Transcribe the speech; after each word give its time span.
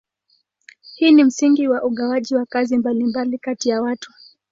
Hii 0.95 1.11
ni 1.11 1.23
msingi 1.23 1.67
wa 1.67 1.83
ugawaji 1.83 2.35
wa 2.35 2.45
kazi 2.45 2.77
mbalimbali 2.77 3.37
kati 3.37 3.69
ya 3.69 3.81
watu. 3.81 4.11